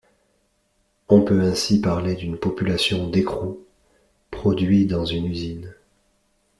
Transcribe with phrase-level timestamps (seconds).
[1.09, 3.59] On peut ainsi parler d'une population d'écrous
[4.31, 5.75] produits dans une usine.